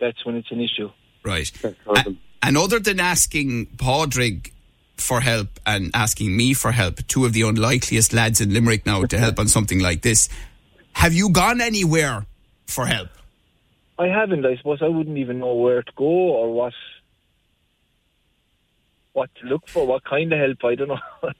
That's 0.00 0.24
when 0.24 0.36
it's 0.36 0.50
an 0.50 0.60
issue. 0.60 0.90
Right. 1.24 1.50
That's 1.62 1.76
A- 1.80 1.84
horrible. 1.84 2.16
and 2.42 2.56
other 2.56 2.78
than 2.80 2.98
asking 3.00 3.66
Padraig 3.76 4.52
for 4.96 5.20
help 5.20 5.48
and 5.66 5.90
asking 5.94 6.36
me 6.36 6.54
for 6.54 6.72
help, 6.72 7.06
two 7.06 7.24
of 7.24 7.32
the 7.32 7.42
unlikeliest 7.42 8.12
lads 8.12 8.40
in 8.40 8.52
Limerick 8.52 8.86
now 8.86 9.04
to 9.04 9.18
help 9.18 9.38
on 9.38 9.48
something 9.48 9.80
like 9.80 10.02
this, 10.02 10.28
have 10.92 11.12
you 11.12 11.30
gone 11.30 11.60
anywhere 11.60 12.26
for 12.66 12.86
help? 12.86 13.08
I 13.98 14.08
haven't. 14.08 14.44
I 14.44 14.56
suppose 14.56 14.78
I 14.82 14.88
wouldn't 14.88 15.18
even 15.18 15.38
know 15.38 15.54
where 15.54 15.82
to 15.82 15.92
go 15.96 16.04
or 16.04 16.52
what 16.52 16.72
what 19.12 19.30
to 19.36 19.46
look 19.46 19.66
for. 19.68 19.86
What 19.86 20.04
kind 20.04 20.32
of 20.32 20.38
help? 20.38 20.64
I 20.64 20.74
don't 20.74 20.88
know. 20.88 20.98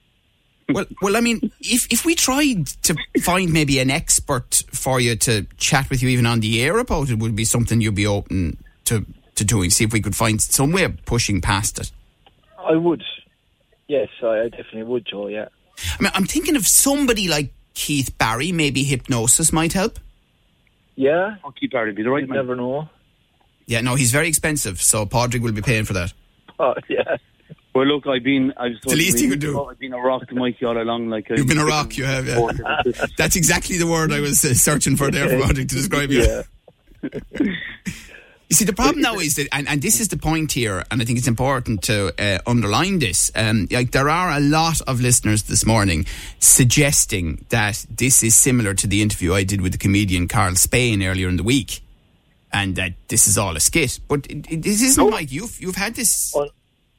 Well, 0.69 0.85
well, 1.01 1.17
I 1.17 1.21
mean, 1.21 1.53
if 1.61 1.87
if 1.93 2.05
we 2.05 2.17
tried 2.17 2.67
to 2.83 2.97
find 3.23 3.53
maybe 3.53 3.79
an 3.79 3.89
expert 3.89 4.65
for 4.73 4.99
you 4.99 5.15
to 5.15 5.47
chat 5.59 5.89
with 5.91 6.03
you 6.03 6.09
even 6.09 6.27
on 6.27 6.41
the 6.41 6.61
air 6.61 6.79
about 6.79 7.09
it, 7.09 7.21
would 7.21 7.37
be 7.37 7.45
something 7.45 7.81
you'd 7.81 7.95
be 7.95 8.07
open 8.07 8.59
to 8.87 9.07
to 9.37 9.45
doing. 9.45 9.71
See 9.71 9.85
if 9.85 9.93
we 9.93 10.01
could 10.01 10.17
find 10.17 10.41
some 10.43 10.73
way 10.73 10.83
of 10.83 11.05
pushing 11.05 11.41
past 11.41 11.79
it. 11.79 11.93
I 12.59 12.75
would. 12.75 13.05
Yes, 13.89 14.09
I, 14.23 14.27
I 14.43 14.49
definitely 14.49 14.85
would, 14.85 15.07
Joe. 15.07 15.29
Yeah. 15.29 15.49
I 15.99 16.03
mean, 16.03 16.13
I'm 16.15 16.25
thinking 16.25 16.57
of 16.57 16.67
somebody 16.67 17.29
like 17.29 17.53
Keith 17.75 18.17
Barry. 18.19 18.51
Maybe 18.53 18.83
hypnosis 18.83 19.53
might 19.53 19.73
help. 19.73 19.99
Yeah. 20.97 21.37
I'll 21.45 21.53
Keith 21.53 21.71
Barry 21.71 21.93
be 21.93 22.03
the 22.03 22.11
right 22.11 22.23
You 22.23 22.29
man. 22.29 22.37
never 22.37 22.57
know. 22.57 22.89
Yeah, 23.67 23.81
no, 23.81 23.95
he's 23.97 24.13
very 24.13 24.29
expensive, 24.29 24.81
so 24.81 25.07
Padraig 25.07 25.43
will 25.43 25.53
be 25.53 25.63
paying 25.63 25.85
for 25.85 25.93
that. 25.95 26.13
Oh, 26.59 26.73
yeah. 26.89 27.17
Well, 27.75 27.85
look, 27.85 28.07
I've 28.07 28.23
been. 28.23 28.55
I've 28.57 28.81
the 28.81 28.97
least 28.97 29.21
you 29.21 29.29
could 29.29 29.41
do. 29.41 29.63
I've 29.63 29.79
been 29.79 29.93
a 29.93 29.99
rock 29.99 30.27
to 30.29 30.35
Mikey 30.35 30.65
all 30.65 30.81
along. 30.81 31.11
Like 31.11 31.29
You've 31.29 31.47
been 31.47 31.59
a 31.59 31.67
rock, 31.67 31.99
you 31.99 32.05
have, 32.07 32.27
yeah. 32.27 32.47
That's 33.19 33.37
exactly 33.37 33.77
the 33.77 33.87
word 33.87 34.11
I 34.11 34.21
was 34.21 34.43
uh, 34.43 34.55
searching 34.55 34.97
for 34.97 35.11
there 35.11 35.29
for 35.39 35.47
Padraig 35.47 35.69
to 35.69 35.75
describe 35.75 36.11
you. 36.11 36.23
Yeah. 37.03 37.13
You 38.49 38.55
see, 38.55 38.65
the 38.65 38.73
problem 38.73 39.03
now 39.03 39.17
is 39.17 39.35
that, 39.35 39.49
and, 39.51 39.69
and 39.69 39.83
this 39.83 39.99
is 39.99 40.07
the 40.09 40.17
point 40.17 40.53
here, 40.53 40.85
and 40.91 41.03
I 41.03 41.05
think 41.05 41.19
it's 41.19 41.27
important 41.27 41.83
to 41.85 42.15
uh, 42.17 42.39
underline 42.47 43.01
this. 43.01 43.29
Um, 43.35 43.67
like 43.73 43.91
there 43.91 44.09
are 44.09 44.31
a 44.31 44.39
lot 44.39 44.81
of 44.83 45.01
listeners 45.01 45.45
this 45.45 45.67
morning 45.67 46.07
suggesting 46.39 47.45
that 47.49 47.85
this 47.91 48.23
is 48.23 48.37
similar 48.37 48.73
to 48.75 48.87
the 48.87 49.03
interview 49.03 49.35
I 49.35 49.43
did 49.43 49.61
with 49.61 49.73
the 49.73 49.79
comedian 49.79 50.29
Karl 50.29 50.55
Spain 50.55 51.03
earlier 51.03 51.29
in 51.29 51.37
the 51.37 51.43
week, 51.43 51.81
and 52.53 52.77
that 52.77 52.93
this 53.09 53.27
is 53.27 53.37
all 53.37 53.57
a 53.57 53.61
skit. 53.61 53.99
But 54.07 54.27
it, 54.27 54.47
it, 54.49 54.63
this 54.63 54.81
isn't 54.81 55.11
like 55.11 55.33
you've 55.33 55.61
you've 55.61 55.75
had 55.75 55.97
this. 55.97 56.33
Oh, 56.37 56.49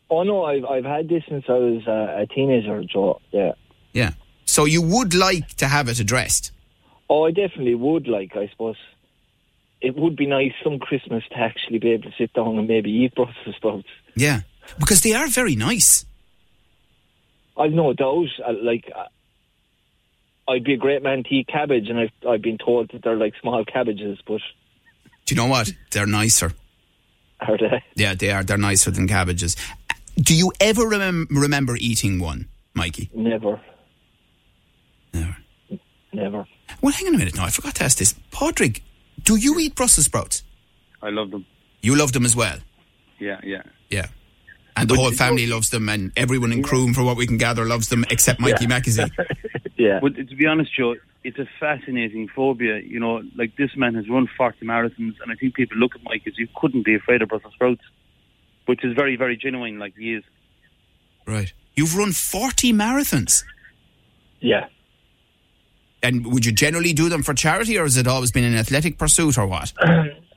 oh 0.10 0.24
no, 0.24 0.44
I've 0.44 0.66
I've 0.66 0.86
had 0.86 1.08
this 1.08 1.24
since 1.30 1.46
I 1.48 1.54
was 1.54 1.88
uh, 1.88 2.24
a 2.24 2.26
teenager, 2.28 2.84
Joe. 2.84 3.22
Yeah. 3.32 3.54
Yeah. 3.94 4.12
So 4.44 4.66
you 4.66 4.82
would 4.82 5.14
like 5.14 5.48
to 5.56 5.68
have 5.68 5.88
it 5.88 6.00
addressed. 6.00 6.52
Oh, 7.10 7.24
I 7.24 7.32
definitely 7.32 7.76
would. 7.76 8.08
Like, 8.08 8.36
I 8.36 8.50
suppose 8.50 8.76
it 9.82 9.96
would 9.96 10.16
be 10.16 10.26
nice 10.26 10.54
some 10.64 10.80
Christmas 10.80 11.24
to 11.30 11.38
actually 11.38 11.80
be 11.80 11.92
able 11.92 12.04
to 12.10 12.16
sit 12.18 12.34
down 12.34 12.58
and 12.58 12.68
maybe 12.68 12.90
eat 12.92 13.16
Brussels 13.16 13.56
sprouts. 13.56 13.88
Yeah. 14.16 14.42
Because 14.80 15.02
they 15.02 15.14
are 15.14 15.28
very 15.28 15.56
nice. 15.56 16.06
I've 17.58 17.72
no 17.72 17.94
doubt. 17.94 18.28
uh, 18.48 18.54
Like, 18.62 18.92
uh, 18.96 19.06
I'd 20.52 20.64
be 20.64 20.74
a 20.74 20.78
great 20.78 21.04
man 21.04 21.24
to 21.24 21.30
eat 21.36 21.48
cabbage, 21.48 21.90
and 21.90 22.00
I've 22.00 22.12
I've 22.28 22.42
been 22.42 22.58
told 22.58 22.92
that 22.92 23.04
they're 23.04 23.18
like 23.18 23.34
small 23.42 23.64
cabbages, 23.66 24.18
but 24.26 24.42
Do 25.26 25.36
you 25.36 25.42
know 25.42 25.48
what? 25.48 25.72
They're 25.92 26.06
nicer. 26.06 26.54
are 27.42 27.58
they? 27.58 27.84
Yeah, 27.96 28.14
they 28.16 28.32
are. 28.32 28.44
They're 28.44 28.58
nicer 28.58 28.90
than 28.92 29.08
cabbages. 29.08 29.56
Do 30.16 30.34
you 30.36 30.52
ever 30.60 30.84
remem- 30.84 31.28
remember 31.30 31.76
eating 31.78 32.20
one, 32.20 32.48
Mikey? 32.74 33.10
Never, 33.14 33.60
Never. 35.14 35.38
never. 36.14 36.48
Well, 36.82 36.94
hang 36.94 37.08
on 37.08 37.16
a 37.16 37.18
minute 37.18 37.36
now. 37.36 37.46
I 37.46 37.50
forgot 37.50 37.76
to 37.76 37.84
ask 37.84 37.98
this. 37.98 38.14
Padraig, 38.32 38.82
do 39.24 39.36
you 39.36 39.60
eat 39.60 39.76
Brussels 39.76 40.06
sprouts? 40.06 40.44
I 41.02 41.10
love 41.10 41.32
them. 41.32 41.46
You 41.82 41.96
love 41.96 42.12
them 42.14 42.26
as 42.26 42.36
well. 42.36 42.58
Yeah, 43.20 43.40
yeah. 43.44 43.64
Yeah. 43.90 44.08
And 44.76 44.88
the 44.90 44.94
But 44.94 45.02
whole 45.02 45.12
you 45.12 45.18
family 45.18 45.48
loves 45.48 45.70
them, 45.70 45.90
and 45.90 46.12
everyone 46.16 46.52
in 46.52 46.62
Croom, 46.62 46.94
for 46.94 47.04
what 47.04 47.18
we 47.18 47.26
can 47.26 47.38
gather, 47.38 47.66
loves 47.66 47.90
them, 47.90 48.06
except 48.12 48.40
Mikey 48.40 48.68
Mackesy. 48.68 49.10
Yeah. 49.78 50.00
But 50.02 50.16
to 50.16 50.36
be 50.36 50.48
honest, 50.48 50.76
Joe, 50.76 50.96
it's 51.24 51.38
a 51.38 51.48
fascinating 51.60 52.28
phobia. 52.36 52.80
You 52.80 53.00
know, 53.00 53.22
like 53.36 53.56
this 53.58 53.70
man 53.78 53.94
has 53.94 54.10
run 54.10 54.28
40 54.36 54.66
marathons, 54.66 55.14
and 55.22 55.32
I 55.32 55.36
think 55.36 55.54
people 55.54 55.78
look 55.78 55.94
at 55.96 56.02
Mike 56.04 56.24
as 56.26 56.34
you 56.36 56.48
couldn't 56.56 56.84
be 56.84 56.96
afraid 56.96 57.22
of 57.22 57.30
Brussels 57.30 57.54
sprouts, 57.54 57.84
which 58.66 58.84
is 58.84 58.94
very, 58.96 59.16
very 59.18 59.38
genuine, 59.38 59.78
like 59.78 59.94
he 59.96 60.16
is. 60.16 60.24
Right. 61.28 61.54
You've 61.76 61.96
run 61.96 62.12
40 62.12 62.74
marathons. 62.74 63.44
yeah. 64.40 64.66
And 66.04 66.32
would 66.32 66.46
you 66.46 66.52
generally 66.52 66.94
do 66.94 67.10
them 67.10 67.24
for 67.24 67.34
charity, 67.34 67.78
or 67.78 67.84
has 67.84 67.98
it 67.98 68.08
always 68.08 68.32
been 68.32 68.44
an 68.44 68.56
athletic 68.56 68.98
pursuit, 68.98 69.38
or 69.38 69.48
what? 69.48 69.74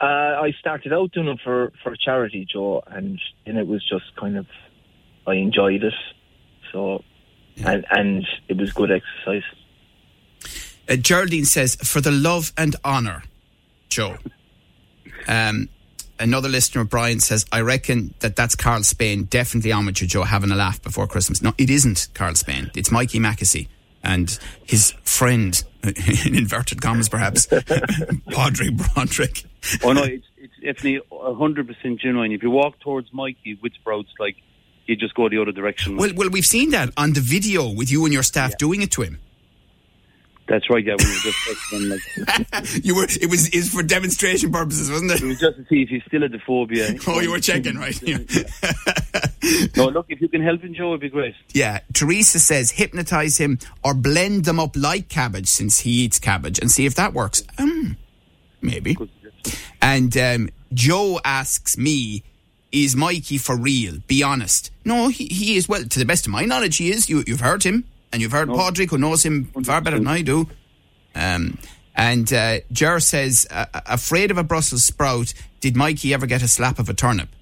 Uh, 0.01 0.41
I 0.41 0.53
started 0.59 0.95
out 0.95 1.13
doing 1.13 1.29
it 1.29 1.41
for, 1.45 1.75
for 1.83 1.95
charity, 1.95 2.47
Joe, 2.51 2.83
and 2.87 3.21
then 3.45 3.59
it 3.59 3.67
was 3.67 3.87
just 3.87 4.17
kind 4.17 4.39
of 4.39 4.47
I 5.27 5.35
enjoyed 5.35 5.85
it, 5.85 5.93
so 6.73 7.05
and 7.63 7.85
and 7.91 8.27
it 8.49 8.57
was 8.57 8.73
good 8.73 8.91
exercise. 8.91 9.43
Uh, 10.89 10.97
Geraldine 10.97 11.45
says, 11.45 11.77
for 11.77 12.01
the 12.01 12.11
love 12.11 12.53
and 12.57 12.77
honour, 12.83 13.25
Joe. 13.91 14.17
Um, 15.29 15.69
another 16.19 16.49
listener, 16.49 16.85
Brian, 16.85 17.21
says, 17.21 17.45
I 17.53 17.61
reckon 17.61 18.15
that 18.21 18.37
that's 18.37 18.57
Karl 18.57 18.83
Spain, 18.83 19.25
definitely 19.25 19.71
on 19.71 19.85
with 19.85 20.01
you, 20.01 20.09
Joe, 20.09 20.23
having 20.23 20.51
a 20.51 20.57
laugh 20.57 20.81
before 20.83 21.07
Christmas. 21.07 21.43
No, 21.43 21.53
it 21.59 21.69
isn't 21.69 22.09
Karl 22.15 22.35
Spain. 22.35 22.71
It's 22.75 22.91
Mikey 22.91 23.21
Mackesy 23.21 23.69
and 24.03 24.39
his 24.65 24.93
friend, 25.03 25.63
in 25.83 26.35
inverted 26.35 26.83
commas 26.83 27.09
perhaps, 27.09 27.47
Padraig 28.31 28.77
Broderick. 28.77 29.45
Oh 29.83 29.93
no, 29.93 30.05
it's 30.05 30.27
it's 30.37 30.55
definitely 30.63 31.01
hundred 31.13 31.67
percent 31.67 32.01
genuine. 32.01 32.33
If 32.33 32.43
you 32.43 32.51
walk 32.51 32.79
towards 32.81 33.13
Mikey 33.13 33.59
with 33.63 33.75
sprouts, 33.75 34.11
like 34.19 34.37
you 34.87 34.97
just 34.97 35.15
go 35.15 35.29
the 35.29 35.41
other 35.41 35.53
direction. 35.53 35.97
Well, 35.97 36.13
well, 36.15 36.31
we've 36.31 36.47
seen 36.47 36.71
that 36.71 36.91
on 36.97 37.13
the 37.13 37.21
video 37.21 37.73
with 37.73 37.91
you 37.91 38.05
and 38.05 38.13
your 38.13 38.23
staff 38.23 38.59
doing 38.59 38.83
it 38.83 38.91
to 38.93 39.03
him. 39.03 39.21
That's 40.51 40.69
right. 40.69 40.85
Yeah, 40.85 40.97
we 40.99 41.05
were 41.05 41.21
just 41.23 41.39
texting, 41.47 41.89
like, 42.59 42.85
You 42.85 42.97
were. 42.97 43.07
It 43.09 43.31
was 43.31 43.49
is 43.51 43.73
for 43.73 43.85
demonstration 43.85 44.51
purposes, 44.51 44.91
wasn't 44.91 45.13
it 45.13 45.23
it? 45.23 45.27
was 45.27 45.39
just 45.39 45.57
to 45.59 45.65
see 45.67 45.83
if 45.83 45.89
he's 45.89 46.03
still 46.09 46.23
had 46.23 46.33
the 46.33 46.41
phobia. 46.45 46.93
Oh, 47.07 47.21
you 47.21 47.31
were 47.31 47.39
checking, 47.39 47.77
right? 47.77 47.97
Yeah. 48.03 48.19
no, 49.77 49.87
look, 49.91 50.07
if 50.09 50.21
you 50.21 50.29
can 50.29 50.43
help 50.43 50.63
him, 50.63 50.75
Joe, 50.75 50.89
it'd 50.89 51.03
be 51.03 51.09
great. 51.09 51.37
Yeah, 51.53 51.79
Teresa 51.93 52.41
says 52.41 52.73
hypnotize 52.73 53.39
him 53.39 53.61
or 53.85 53.95
blend 53.95 54.45
them 54.45 54.59
up 54.59 54.77
like 54.77 55.09
cabbage 55.09 55.47
since 55.47 55.79
he 55.81 55.91
eats 56.05 56.19
cabbage 56.19 56.59
and 56.59 56.69
see 56.71 56.85
if 56.85 56.97
that 56.97 57.15
works. 57.15 57.45
Um, 57.57 57.97
maybe. 58.61 58.97
And 59.81 60.17
um, 60.17 60.49
Joe 60.75 61.21
asks 61.25 61.79
me, 61.79 62.25
"Is 62.73 62.97
Mikey 62.97 63.39
for 63.39 63.57
real? 63.57 63.99
Be 64.09 64.25
honest." 64.25 64.73
No, 64.85 65.09
he, 65.09 65.27
he 65.27 65.57
is. 65.57 65.69
Well, 65.69 65.85
to 65.85 65.99
the 66.01 66.05
best 66.05 66.27
of 66.27 66.33
my 66.33 66.45
knowledge, 66.45 66.79
he 66.79 66.91
is. 66.91 67.09
You, 67.09 67.23
you've 67.27 67.41
heard 67.41 67.63
him, 67.63 67.85
and 68.13 68.21
you've 68.23 68.33
heard 68.33 68.49
No. 68.49 68.57
Padraig, 68.57 68.91
who 68.91 68.99
knows 68.99 69.25
him 69.25 69.47
far 69.65 69.81
better 69.81 69.99
than 69.99 70.09
I 70.09 70.23
do. 70.23 70.49
Um, 71.15 71.59
and 71.97 72.33
uh, 72.33 72.61
Ger 72.73 73.01
says, 73.01 73.47
"Afraid 73.51 74.31
of 74.31 74.39
a 74.39 74.45
Brussels 74.45 74.85
sprout? 74.85 75.35
Did 75.61 75.77
Mikey 75.77 76.15
ever 76.15 76.27
get 76.27 76.43
a 76.43 76.49
slap 76.49 76.79
of 76.79 76.89
a 76.89 76.95
turnip?" 76.95 77.29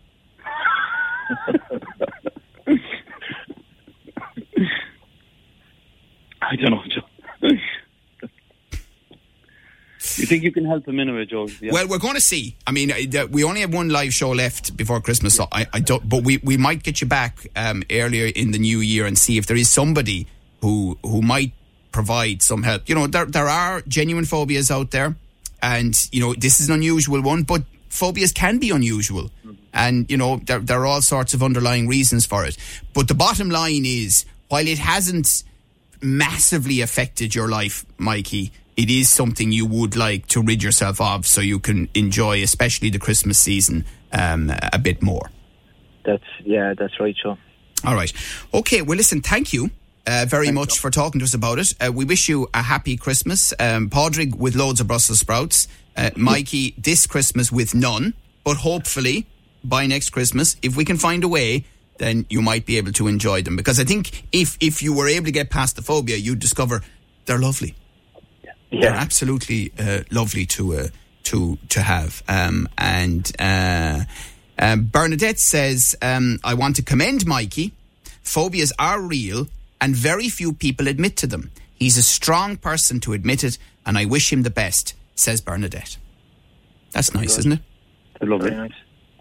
I 6.41 6.57
don't 6.57 6.71
know, 6.71 6.83
Joe. 6.89 7.03
you 10.17 10.27
think 10.27 10.43
you 10.43 10.53
can 10.53 10.65
help 10.65 10.87
him 10.89 10.99
anyway, 10.99 11.27
Joe? 11.27 11.49
Yeah. 11.61 11.73
Well, 11.73 11.89
we're 11.89 11.99
going 11.99 12.15
to 12.15 12.21
see. 12.21 12.57
I 12.67 12.73
mean, 12.73 12.91
uh, 12.91 13.27
we 13.27 13.45
only 13.45 13.61
have 13.61 13.73
one 13.73 13.89
live 13.91 14.13
show 14.15 14.31
left 14.31 14.77
before 14.77 15.01
Christmas, 15.01 15.35
so 15.37 15.47
I, 15.53 15.67
I 15.73 15.81
don't. 15.81 16.09
But 16.09 16.25
we, 16.25 16.39
we 16.39 16.57
might 16.57 16.83
get 16.83 17.01
you 17.01 17.07
back 17.07 17.47
um, 17.55 17.83
earlier 17.91 18.27
in 18.35 18.53
the 18.53 18.59
new 18.59 18.81
year 18.81 19.05
and 19.07 19.19
see 19.19 19.37
if 19.39 19.47
there 19.47 19.57
is 19.57 19.69
somebody 19.71 20.27
who 20.61 20.99
who 21.03 21.23
might 21.23 21.53
provide 21.93 22.43
some 22.43 22.63
help. 22.63 22.89
You 22.89 22.95
know, 22.95 23.07
there 23.07 23.27
there 23.27 23.49
are 23.49 23.83
genuine 23.83 24.25
phobias 24.25 24.71
out 24.71 24.91
there, 24.91 25.17
and 25.63 25.95
you 26.13 26.21
know 26.21 26.35
this 26.35 26.61
is 26.61 26.69
an 26.69 26.75
unusual 26.75 27.23
one, 27.23 27.43
but 27.43 27.63
phobias 27.89 28.33
can 28.33 28.59
be 28.59 28.71
unusual, 28.71 29.31
and 29.73 30.11
you 30.11 30.17
know 30.17 30.37
there 30.45 30.61
there 30.61 30.81
are 30.81 30.87
all 30.87 31.03
sorts 31.03 31.35
of 31.35 31.43
underlying 31.43 31.89
reasons 31.89 32.27
for 32.27 32.45
it. 32.45 32.57
But 32.95 33.09
the 33.09 33.15
bottom 33.15 33.51
line 33.51 33.85
is, 33.85 34.25
while 34.49 34.67
it 34.67 34.79
hasn't 34.79 35.45
massively 36.01 36.81
affected 36.81 37.35
your 37.35 37.49
life, 37.49 37.85
Mikey, 37.99 38.53
it 38.77 38.91
is 38.91 39.11
something 39.11 39.51
you 39.51 39.67
would 39.67 39.97
like 39.97 40.27
to 40.29 40.43
rid 40.43 40.63
yourself 40.63 41.01
of 41.01 41.27
so 41.27 41.41
you 41.41 41.59
can 41.59 41.89
enjoy, 41.95 42.43
especially 42.43 42.91
the 42.91 42.99
Christmas 42.99 43.39
season, 43.39 43.85
um, 44.13 44.53
a 44.73 44.79
bit 44.79 45.03
more. 45.03 45.31
That's 46.05 46.23
yeah, 46.45 46.75
that's 46.79 46.99
right, 47.01 47.15
Joe. 47.21 47.37
All 47.85 47.95
right. 47.95 48.13
Okay. 48.55 48.83
Well, 48.83 48.97
listen, 48.97 49.21
thank 49.21 49.53
you. 49.53 49.71
Uh, 50.07 50.25
very 50.27 50.51
much 50.51 50.79
for 50.79 50.91
talking 50.91 51.19
to 51.19 51.25
us 51.25 51.35
about 51.35 51.59
it. 51.59 51.75
Uh, 51.81 51.93
we 51.93 52.05
wish 52.05 52.29
you 52.29 52.49
a 52.55 52.63
happy 52.63 52.97
Christmas. 52.97 53.53
Um, 53.59 53.91
Padraig 53.91 54.35
with 54.35 54.55
loads 54.55 54.81
of 54.81 54.87
Brussels 54.87 55.21
sprouts. 55.21 55.69
Uh, 55.97 56.11
Mikey 56.17 56.75
this 56.79 57.07
Christmas 57.07 57.53
with 57.53 57.75
none. 57.75 58.15
But 58.45 58.59
hopefully 58.59 59.27
by 59.63 59.87
next 59.87 60.11
Christmas, 60.11 60.57
if 60.63 60.77
we 60.77 60.85
can 60.85 60.97
find 60.97 61.25
a 61.25 61.29
way, 61.29 61.65
then 61.99 62.25
you 62.31 62.41
might 62.41 62.65
be 62.65 62.79
able 62.79 62.93
to 62.93 63.07
enjoy 63.09 63.43
them. 63.43 63.57
Because 63.57 63.79
I 63.79 63.85
think 63.85 64.25
if, 64.33 64.57
if 64.61 64.83
you 64.83 64.95
were 64.95 65.09
able 65.09 65.27
to 65.27 65.33
get 65.33 65.51
past 65.51 65.77
the 65.77 65.83
phobia, 65.83 66.17
you'd 66.17 66.39
discover 66.39 66.83
they're 67.27 67.39
lovely. 67.39 67.75
They're 68.71 68.95
absolutely 68.95 69.73
uh, 69.79 70.03
lovely 70.11 70.47
to 70.47 70.75
uh, 70.75 70.89
to 71.25 71.59
to 71.71 71.83
have. 71.83 72.23
Um, 72.29 72.69
and 72.77 73.31
uh, 73.39 74.05
uh, 74.59 74.77
Bernadette 74.77 75.39
says, 75.39 75.97
um, 76.03 76.39
"I 76.45 76.55
want 76.55 76.77
to 76.77 76.83
commend 76.83 77.27
Mikey. 77.27 77.73
Phobias 78.23 78.73
are 78.79 79.01
real, 79.01 79.49
and 79.81 79.95
very 79.95 80.29
few 80.29 80.53
people 80.53 80.89
admit 80.89 81.17
to 81.19 81.27
them. 81.27 81.51
He's 81.75 81.97
a 81.97 82.03
strong 82.03 82.57
person 82.57 83.01
to 83.01 83.13
admit 83.13 83.45
it, 83.45 83.59
and 83.87 83.97
I 83.99 84.05
wish 84.05 84.33
him 84.33 84.43
the 84.43 84.51
best." 84.51 84.95
Says 85.15 85.41
Bernadette. 85.41 85.99
That's 86.93 87.13
nice, 87.13 87.39
isn't 87.39 87.53
it? 87.53 87.61
I 88.21 88.25
love 88.25 88.45
it. 88.47 88.53
nice. 88.53 88.73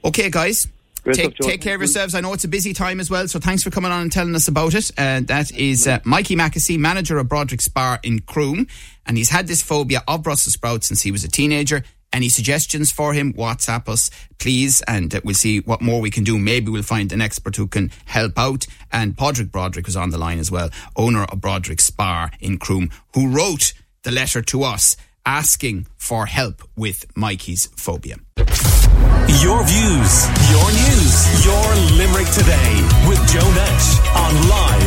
Okay, 0.05 0.29
guys. 0.29 0.67
Take, 1.13 1.35
take 1.37 1.61
care 1.61 1.75
of 1.75 1.81
yourselves. 1.81 2.15
I 2.15 2.21
know 2.21 2.33
it's 2.33 2.43
a 2.43 2.49
busy 2.49 2.73
time 2.73 2.99
as 2.99 3.09
well, 3.09 3.27
so 3.27 3.39
thanks 3.39 3.63
for 3.63 3.69
coming 3.69 3.91
on 3.91 4.01
and 4.01 4.11
telling 4.11 4.35
us 4.35 4.47
about 4.47 4.73
it. 4.73 4.91
And 4.97 5.27
that 5.27 5.51
is 5.51 5.87
uh, 5.87 5.99
Mikey 6.03 6.35
Mackesy, 6.35 6.77
manager 6.77 7.17
of 7.17 7.29
Broderick's 7.29 7.65
Spar 7.65 7.99
in 8.03 8.19
Croom. 8.19 8.67
And 9.05 9.17
he's 9.17 9.29
had 9.29 9.47
this 9.47 9.61
phobia 9.61 10.03
of 10.07 10.23
Brussels 10.23 10.53
sprouts 10.53 10.87
since 10.87 11.01
he 11.01 11.11
was 11.11 11.23
a 11.23 11.29
teenager. 11.29 11.83
Any 12.13 12.29
suggestions 12.29 12.91
for 12.91 13.13
him? 13.13 13.33
WhatsApp 13.33 13.89
us, 13.89 14.09
please, 14.39 14.81
and 14.87 15.13
uh, 15.13 15.21
we'll 15.23 15.35
see 15.35 15.59
what 15.59 15.81
more 15.81 16.01
we 16.01 16.09
can 16.09 16.23
do. 16.23 16.37
Maybe 16.37 16.71
we'll 16.71 16.83
find 16.83 17.11
an 17.11 17.21
expert 17.21 17.55
who 17.55 17.67
can 17.67 17.91
help 18.05 18.37
out. 18.37 18.65
And 18.91 19.17
Padraig 19.17 19.51
Broderick 19.51 19.85
was 19.85 19.97
on 19.97 20.09
the 20.09 20.17
line 20.17 20.39
as 20.39 20.49
well, 20.49 20.69
owner 20.95 21.25
of 21.25 21.41
Broderick 21.41 21.81
Spar 21.81 22.31
in 22.39 22.57
Croom, 22.57 22.89
who 23.13 23.29
wrote 23.29 23.73
the 24.03 24.11
letter 24.11 24.41
to 24.41 24.63
us 24.63 24.95
asking 25.25 25.85
for 25.97 26.25
help 26.25 26.63
with 26.75 27.05
Mikey's 27.15 27.67
phobia. 27.75 28.15
Your 29.41 29.63
views, 29.65 30.27
your 30.49 30.71
news, 30.71 31.45
your 31.45 31.75
Limerick 31.97 32.29
today 32.31 32.81
with 33.07 33.19
Joe 33.27 33.51
Nash 33.51 33.99
on 34.15 34.49
Live 34.49 34.77